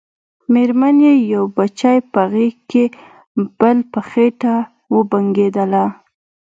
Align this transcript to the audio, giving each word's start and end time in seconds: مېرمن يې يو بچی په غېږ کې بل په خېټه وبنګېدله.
مېرمن 0.53 0.95
يې 1.05 1.13
يو 1.33 1.43
بچی 1.57 1.97
په 2.13 2.21
غېږ 2.31 2.55
کې 2.71 2.83
بل 3.59 3.77
په 3.91 3.99
خېټه 4.09 4.55
وبنګېدله. 4.95 5.85